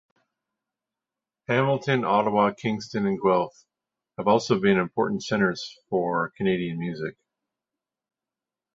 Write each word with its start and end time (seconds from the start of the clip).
Hamilton, 1.47 2.03
Ottawa, 2.05 2.53
Kingston 2.59 3.05
and 3.05 3.21
Guelph 3.21 3.65
have 4.17 4.27
also 4.27 4.59
been 4.59 4.79
important 4.79 5.21
centres 5.23 5.75
for 5.91 6.31
Canadian 6.37 6.79
music. 6.79 7.17